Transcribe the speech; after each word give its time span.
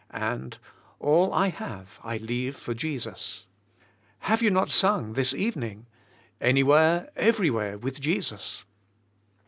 and, 0.09 0.57
"All 0.99 1.31
I 1.31 1.49
hare 1.49 1.85
I 2.03 2.17
leave 2.17 2.57
for 2.57 2.73
Jesus?" 2.73 3.45
Have 4.21 4.41
you 4.41 4.49
not 4.49 4.71
sung 4.71 5.13
this 5.13 5.31
evening, 5.31 5.85
"Anywhere, 6.41 7.11
everywhere 7.15 7.77
with 7.77 8.01
Jesus?" 8.01 8.65